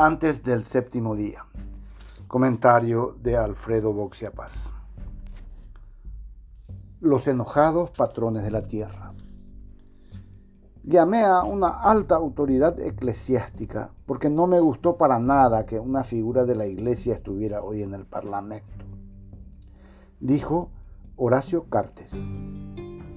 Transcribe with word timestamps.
antes 0.00 0.42
del 0.42 0.64
séptimo 0.64 1.14
día. 1.14 1.44
Comentario 2.26 3.18
de 3.22 3.36
Alfredo 3.36 3.92
Boxiapaz. 3.92 4.70
Los 7.00 7.28
enojados 7.28 7.90
patrones 7.90 8.42
de 8.44 8.50
la 8.50 8.62
tierra. 8.62 9.12
Llamé 10.84 11.24
a 11.24 11.42
una 11.42 11.68
alta 11.68 12.14
autoridad 12.14 12.80
eclesiástica 12.80 13.92
porque 14.06 14.30
no 14.30 14.46
me 14.46 14.58
gustó 14.58 14.96
para 14.96 15.18
nada 15.18 15.66
que 15.66 15.78
una 15.78 16.02
figura 16.02 16.46
de 16.46 16.54
la 16.54 16.64
iglesia 16.64 17.12
estuviera 17.12 17.60
hoy 17.60 17.82
en 17.82 17.92
el 17.92 18.06
Parlamento. 18.06 18.86
Dijo 20.18 20.70
Horacio 21.16 21.64
Cartes. 21.68 22.14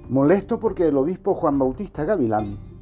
Molesto 0.09 0.59
porque 0.59 0.88
el 0.88 0.97
obispo 0.97 1.34
Juan 1.34 1.57
Bautista 1.57 2.04
Gavilán 2.04 2.72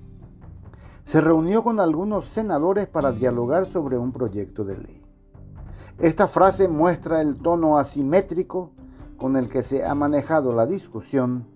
se 1.04 1.22
reunió 1.22 1.64
con 1.64 1.80
algunos 1.80 2.28
senadores 2.28 2.88
para 2.88 3.12
dialogar 3.12 3.66
sobre 3.66 3.98
un 3.98 4.12
proyecto 4.12 4.64
de 4.64 4.78
ley. 4.78 5.06
Esta 6.00 6.28
frase 6.28 6.68
muestra 6.68 7.22
el 7.22 7.38
tono 7.38 7.78
asimétrico 7.78 8.72
con 9.18 9.36
el 9.36 9.50
que 9.50 9.62
se 9.62 9.86
ha 9.86 9.94
manejado 9.94 10.54
la 10.54 10.66
discusión 10.66 11.48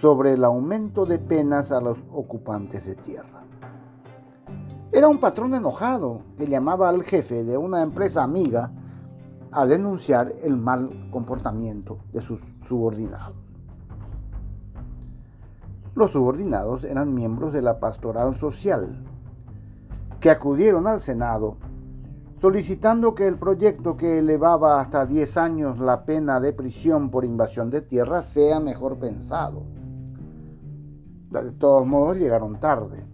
sobre 0.00 0.32
el 0.32 0.44
aumento 0.44 1.06
de 1.06 1.18
penas 1.18 1.70
a 1.70 1.80
los 1.80 1.98
ocupantes 2.12 2.86
de 2.86 2.94
tierra. 2.94 3.44
Era 4.90 5.08
un 5.08 5.20
patrón 5.20 5.54
enojado 5.54 6.22
que 6.36 6.46
llamaba 6.46 6.88
al 6.88 7.02
jefe 7.02 7.44
de 7.44 7.56
una 7.56 7.82
empresa 7.82 8.22
amiga 8.22 8.72
a 9.52 9.66
denunciar 9.66 10.34
el 10.42 10.56
mal 10.56 11.08
comportamiento 11.10 11.98
de 12.12 12.20
sus 12.20 12.40
subordinados. 12.66 13.47
Los 15.98 16.12
subordinados 16.12 16.84
eran 16.84 17.12
miembros 17.12 17.52
de 17.52 17.60
la 17.60 17.80
pastoral 17.80 18.36
social, 18.38 19.04
que 20.20 20.30
acudieron 20.30 20.86
al 20.86 21.00
Senado 21.00 21.56
solicitando 22.40 23.16
que 23.16 23.26
el 23.26 23.36
proyecto 23.36 23.96
que 23.96 24.18
elevaba 24.18 24.80
hasta 24.80 25.06
10 25.06 25.36
años 25.38 25.80
la 25.80 26.04
pena 26.04 26.38
de 26.38 26.52
prisión 26.52 27.10
por 27.10 27.24
invasión 27.24 27.68
de 27.68 27.80
tierra 27.80 28.22
sea 28.22 28.60
mejor 28.60 29.00
pensado. 29.00 29.64
De 31.32 31.50
todos 31.50 31.84
modos, 31.84 32.16
llegaron 32.16 32.60
tarde. 32.60 33.04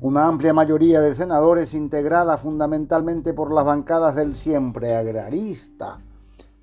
Una 0.00 0.26
amplia 0.26 0.52
mayoría 0.52 1.00
de 1.00 1.14
senadores, 1.14 1.74
integrada 1.74 2.38
fundamentalmente 2.38 3.34
por 3.34 3.54
las 3.54 3.64
bancadas 3.64 4.16
del 4.16 4.34
siempre 4.34 4.96
agrarista 4.96 6.00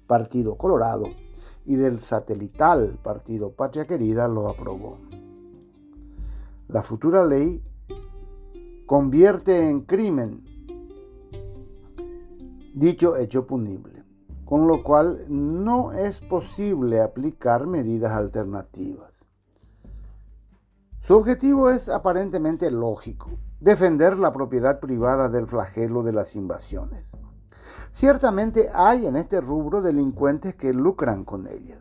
Partido 0.08 0.58
Colorado, 0.58 1.06
y 1.66 1.76
del 1.76 2.00
satelital 2.00 2.98
partido 3.02 3.52
Patria 3.52 3.86
Querida 3.86 4.28
lo 4.28 4.50
aprobó. 4.50 4.98
La 6.68 6.84
futura 6.84 7.26
ley 7.26 7.62
convierte 8.86 9.70
en 9.70 9.82
crimen 9.82 10.44
dicho 12.74 13.16
hecho 13.16 13.46
punible, 13.46 14.04
con 14.46 14.68
lo 14.68 14.84
cual 14.84 15.26
no 15.30 15.94
es 15.94 16.20
posible 16.22 17.02
aplicar 17.02 17.68
medidas 17.68 18.12
alternativas. 18.12 19.12
Su 21.02 21.16
objetivo 21.16 21.70
es 21.70 21.90
aparentemente 21.90 22.72
lógico, 22.72 23.30
defender 23.60 24.18
la 24.18 24.32
propiedad 24.32 24.80
privada 24.80 25.30
del 25.30 25.48
flagelo 25.48 26.02
de 26.02 26.14
las 26.14 26.36
invasiones. 26.36 27.13
Ciertamente 27.94 28.70
hay 28.74 29.06
en 29.06 29.16
este 29.16 29.40
rubro 29.40 29.82
delincuentes 29.84 30.56
que 30.56 30.74
lucran 30.74 31.24
con 31.24 31.48
ellas. 31.48 31.80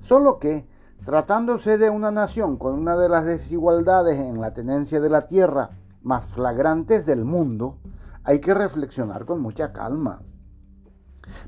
Solo 0.00 0.38
que, 0.38 0.66
tratándose 1.04 1.76
de 1.76 1.90
una 1.90 2.10
nación 2.10 2.56
con 2.56 2.72
una 2.72 2.96
de 2.96 3.10
las 3.10 3.26
desigualdades 3.26 4.18
en 4.18 4.40
la 4.40 4.54
tenencia 4.54 4.98
de 4.98 5.10
la 5.10 5.28
tierra 5.28 5.72
más 6.02 6.26
flagrantes 6.26 7.04
del 7.04 7.26
mundo, 7.26 7.76
hay 8.24 8.40
que 8.40 8.54
reflexionar 8.54 9.26
con 9.26 9.42
mucha 9.42 9.74
calma. 9.74 10.22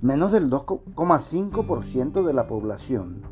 Menos 0.03 0.33
del 0.33 0.51
2,5% 0.51 2.27
de 2.27 2.35
la 2.35 2.47
población 2.47 3.23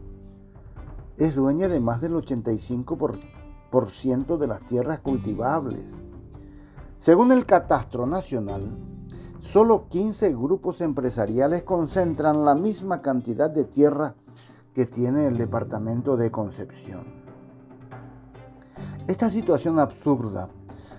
es 1.19 1.35
dueña 1.35 1.69
de 1.69 1.81
más 1.81 2.01
del 2.01 2.15
85% 2.15 4.39
de 4.39 4.47
las 4.47 4.61
tierras 4.61 5.01
cultivables. 5.01 5.93
Según 6.97 7.31
el 7.31 7.45
Catastro 7.45 8.07
Nacional, 8.07 8.96
solo 9.41 9.89
15 9.89 10.33
grupos 10.33 10.81
empresariales 10.81 11.63
concentran 11.63 12.45
la 12.45 12.55
misma 12.55 13.03
cantidad 13.03 13.51
de 13.51 13.65
tierra 13.65 14.15
que 14.75 14.87
tiene 14.87 15.27
el 15.27 15.39
departamento 15.39 16.17
de 16.17 16.31
Concepción. 16.31 17.05
Esta 19.07 19.31
situación 19.31 19.79
absurda 19.79 20.49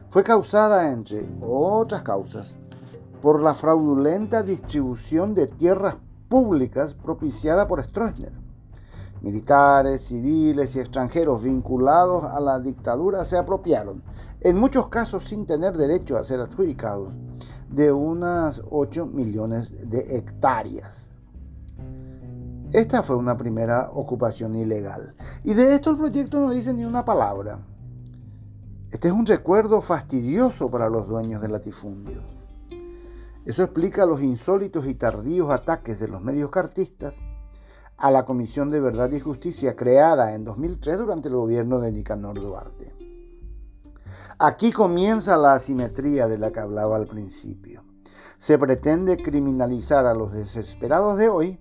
fue 0.10 0.24
causada, 0.24 0.92
entre 0.92 1.28
otras 1.42 2.02
causas, 2.04 2.56
por 3.22 3.42
la 3.42 3.54
fraudulenta 3.54 4.44
distribución 4.44 5.34
de 5.34 5.48
tierras 5.48 5.98
públicas 6.30 6.94
propiciada 6.94 7.68
por 7.68 7.84
Stroessner. 7.84 8.34
Militares, 9.22 10.04
civiles 10.04 10.76
y 10.76 10.80
extranjeros 10.80 11.44
vinculados 11.44 12.24
a 12.24 12.40
la 12.40 12.60
dictadura 12.60 13.26
se 13.26 13.38
apropiaron, 13.38 14.04
en 14.42 14.58
muchos 14.58 14.88
casos 14.88 15.24
sin 15.26 15.46
tener 15.46 15.76
derecho 15.76 16.18
a 16.18 16.24
ser 16.24 16.40
adjudicados, 16.40 17.10
de 17.70 17.92
unas 17.92 18.62
8 18.70 19.06
millones 19.06 19.90
de 19.90 20.18
hectáreas. 20.18 21.10
Esta 22.74 23.02
fue 23.02 23.16
una 23.16 23.38
primera 23.38 23.90
ocupación 23.94 24.56
ilegal. 24.56 25.16
Y 25.44 25.54
de 25.54 25.74
esto 25.74 25.90
el 25.90 25.98
proyecto 25.98 26.40
no 26.40 26.52
dice 26.52 26.74
ni 26.74 26.84
una 26.84 27.06
palabra. 27.06 27.60
Este 28.92 29.08
es 29.08 29.14
un 29.14 29.26
recuerdo 29.26 29.82
fastidioso 29.82 30.70
para 30.70 30.90
los 30.90 31.08
dueños 31.08 31.42
del 31.42 31.54
latifundio. 31.54 32.22
Eso 33.46 33.64
explica 33.64 34.06
los 34.06 34.22
insólitos 34.22 34.86
y 34.88 34.96
tardíos 34.96 35.50
ataques 35.50 36.00
de 36.00 36.10
los 36.10 36.22
medios 36.22 36.50
cartistas 36.50 37.14
a 37.98 38.12
la 38.12 38.26
Comisión 38.26 38.70
de 38.70 38.80
Verdad 38.80 39.12
y 39.12 39.20
Justicia 39.20 39.76
creada 39.76 40.36
en 40.36 40.44
2003 40.44 40.98
durante 40.98 41.30
el 41.30 41.36
gobierno 41.36 41.80
de 41.80 41.92
Nicanor 41.92 42.40
Duarte. 42.40 42.87
Aquí 44.40 44.72
comienza 44.72 45.36
la 45.36 45.54
asimetría 45.54 46.28
de 46.28 46.38
la 46.38 46.52
que 46.52 46.60
hablaba 46.60 46.96
al 46.96 47.08
principio. 47.08 47.84
Se 48.38 48.60
pretende 48.60 49.18
criminalizar 49.18 50.06
a 50.06 50.14
los 50.14 50.32
desesperados 50.32 51.18
de 51.18 51.28
hoy 51.28 51.60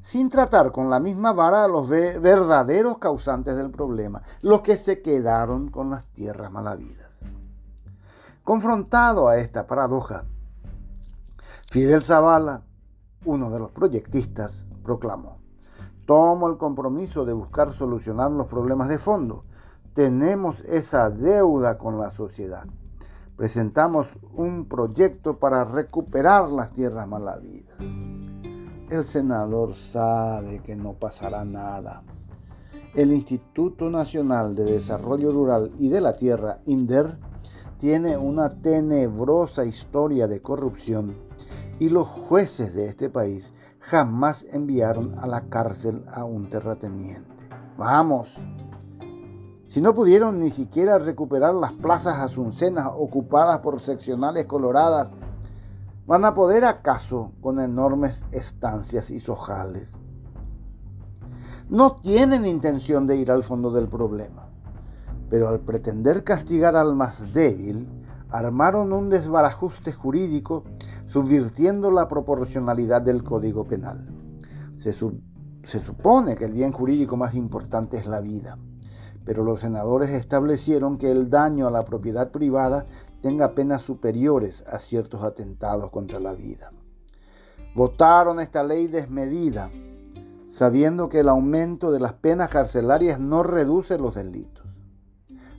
sin 0.00 0.28
tratar 0.28 0.70
con 0.70 0.90
la 0.90 1.00
misma 1.00 1.32
vara 1.32 1.64
a 1.64 1.68
los 1.68 1.88
verdaderos 1.88 2.98
causantes 2.98 3.56
del 3.56 3.72
problema, 3.72 4.22
los 4.42 4.60
que 4.60 4.76
se 4.76 5.02
quedaron 5.02 5.70
con 5.70 5.90
las 5.90 6.06
tierras 6.12 6.52
malavidas. 6.52 7.10
Confrontado 8.44 9.26
a 9.26 9.38
esta 9.38 9.66
paradoja, 9.66 10.24
Fidel 11.68 12.04
Zavala, 12.04 12.62
uno 13.24 13.50
de 13.50 13.58
los 13.58 13.72
proyectistas, 13.72 14.66
proclamó, 14.84 15.38
tomo 16.06 16.48
el 16.48 16.58
compromiso 16.58 17.24
de 17.24 17.32
buscar 17.32 17.72
solucionar 17.72 18.30
los 18.30 18.46
problemas 18.46 18.88
de 18.88 18.98
fondo, 18.98 19.46
tenemos 19.94 20.60
esa 20.64 21.08
deuda 21.08 21.78
con 21.78 21.98
la 21.98 22.10
sociedad. 22.10 22.66
Presentamos 23.36 24.08
un 24.32 24.66
proyecto 24.66 25.38
para 25.38 25.64
recuperar 25.64 26.48
las 26.50 26.72
tierras 26.72 27.06
malavidas. 27.08 27.78
El 28.90 29.04
senador 29.04 29.74
sabe 29.74 30.60
que 30.60 30.76
no 30.76 30.94
pasará 30.94 31.44
nada. 31.44 32.02
El 32.94 33.12
Instituto 33.12 33.88
Nacional 33.88 34.54
de 34.54 34.64
Desarrollo 34.64 35.32
Rural 35.32 35.72
y 35.78 35.88
de 35.88 36.00
la 36.00 36.14
Tierra, 36.14 36.58
INDER, 36.64 37.18
tiene 37.78 38.16
una 38.16 38.48
tenebrosa 38.50 39.64
historia 39.64 40.28
de 40.28 40.40
corrupción 40.40 41.16
y 41.78 41.88
los 41.88 42.06
jueces 42.06 42.74
de 42.74 42.86
este 42.86 43.10
país 43.10 43.52
jamás 43.80 44.46
enviaron 44.52 45.18
a 45.18 45.26
la 45.26 45.48
cárcel 45.48 46.04
a 46.12 46.24
un 46.24 46.48
terrateniente. 46.48 47.34
Vamos, 47.76 48.28
si 49.66 49.80
no 49.80 49.94
pudieron 49.94 50.38
ni 50.38 50.50
siquiera 50.50 50.98
recuperar 50.98 51.54
las 51.54 51.72
plazas 51.72 52.18
asuncenas 52.18 52.88
ocupadas 52.94 53.58
por 53.58 53.80
seccionales 53.80 54.44
coloradas, 54.44 55.12
¿van 56.06 56.24
a 56.24 56.34
poder 56.34 56.64
acaso 56.64 57.32
con 57.40 57.58
enormes 57.58 58.24
estancias 58.30 59.10
y 59.10 59.20
sojales? 59.20 59.88
No 61.68 61.96
tienen 61.96 62.44
intención 62.44 63.06
de 63.06 63.16
ir 63.16 63.30
al 63.30 63.42
fondo 63.42 63.70
del 63.70 63.88
problema, 63.88 64.48
pero 65.30 65.48
al 65.48 65.60
pretender 65.60 66.22
castigar 66.22 66.76
al 66.76 66.94
más 66.94 67.32
débil, 67.32 67.88
armaron 68.28 68.92
un 68.92 69.08
desbarajuste 69.08 69.92
jurídico 69.92 70.64
subvirtiendo 71.06 71.90
la 71.90 72.06
proporcionalidad 72.06 73.00
del 73.00 73.24
Código 73.24 73.64
Penal. 73.64 74.08
Se, 74.76 74.92
se 74.92 75.80
supone 75.80 76.36
que 76.36 76.44
el 76.44 76.52
bien 76.52 76.72
jurídico 76.72 77.16
más 77.16 77.34
importante 77.34 77.96
es 77.96 78.06
la 78.06 78.20
vida 78.20 78.58
pero 79.24 79.44
los 79.44 79.60
senadores 79.60 80.10
establecieron 80.10 80.98
que 80.98 81.10
el 81.10 81.30
daño 81.30 81.66
a 81.66 81.70
la 81.70 81.84
propiedad 81.84 82.30
privada 82.30 82.86
tenga 83.22 83.54
penas 83.54 83.82
superiores 83.82 84.64
a 84.66 84.78
ciertos 84.78 85.22
atentados 85.22 85.90
contra 85.90 86.20
la 86.20 86.34
vida. 86.34 86.72
Votaron 87.74 88.38
esta 88.38 88.62
ley 88.62 88.86
desmedida, 88.86 89.70
sabiendo 90.50 91.08
que 91.08 91.20
el 91.20 91.28
aumento 91.28 91.90
de 91.90 92.00
las 92.00 92.12
penas 92.12 92.48
carcelarias 92.48 93.18
no 93.18 93.42
reduce 93.42 93.98
los 93.98 94.14
delitos. 94.14 94.64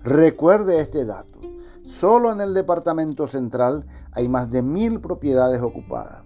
Recuerde 0.04 0.80
este 0.80 1.04
dato. 1.04 1.40
Solo 1.84 2.32
en 2.32 2.42
el 2.42 2.54
departamento 2.54 3.28
central 3.28 3.86
hay 4.12 4.30
más 4.30 4.50
de 4.50 4.62
mil 4.62 5.02
propiedades 5.02 5.62
ocupadas. 5.62 6.24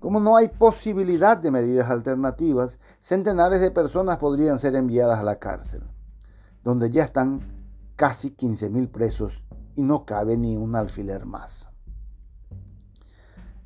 Como 0.00 0.20
no 0.20 0.36
hay 0.36 0.48
posibilidad 0.48 1.36
de 1.36 1.50
medidas 1.50 1.90
alternativas, 1.90 2.78
centenares 3.00 3.60
de 3.60 3.70
personas 3.70 4.18
podrían 4.18 4.58
ser 4.58 4.76
enviadas 4.76 5.18
a 5.18 5.24
la 5.24 5.38
cárcel, 5.38 5.82
donde 6.68 6.90
ya 6.90 7.04
están 7.04 7.40
casi 7.96 8.36
15.000 8.36 8.90
presos 8.90 9.42
y 9.74 9.82
no 9.82 10.04
cabe 10.04 10.36
ni 10.36 10.54
un 10.54 10.76
alfiler 10.76 11.24
más. 11.24 11.66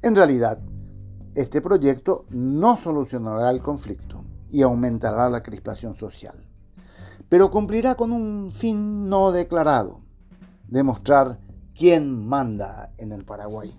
En 0.03 0.15
realidad, 0.15 0.61
este 1.35 1.61
proyecto 1.61 2.27
no 2.31 2.77
solucionará 2.77 3.51
el 3.51 3.61
conflicto 3.61 4.23
y 4.49 4.63
aumentará 4.63 5.29
la 5.31 5.43
crispación 5.43 5.97
social, 5.97 6.47
pero 7.29 7.51
cumplirá 7.51 7.97
con 7.97 8.13
un 8.13 8.53
fin 8.53 9.09
no 9.09 9.33
declarado, 9.33 10.03
demostrar 10.69 11.41
quién 11.75 12.25
manda 12.25 12.93
en 12.99 13.11
el 13.11 13.25
Paraguay. 13.25 13.77